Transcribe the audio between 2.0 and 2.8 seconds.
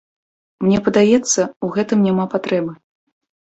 няма патрэбы.